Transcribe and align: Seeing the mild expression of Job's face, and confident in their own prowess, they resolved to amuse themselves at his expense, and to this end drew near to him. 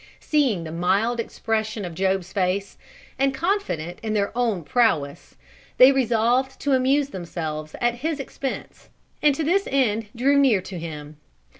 Seeing 0.19 0.63
the 0.63 0.71
mild 0.71 1.19
expression 1.19 1.85
of 1.85 1.93
Job's 1.93 2.33
face, 2.33 2.75
and 3.19 3.35
confident 3.35 3.99
in 4.01 4.15
their 4.15 4.35
own 4.35 4.63
prowess, 4.63 5.35
they 5.77 5.91
resolved 5.91 6.59
to 6.61 6.73
amuse 6.73 7.09
themselves 7.09 7.75
at 7.79 7.93
his 8.01 8.19
expense, 8.19 8.89
and 9.21 9.35
to 9.35 9.43
this 9.43 9.67
end 9.69 10.07
drew 10.15 10.39
near 10.39 10.59
to 10.59 10.79
him. 10.79 11.17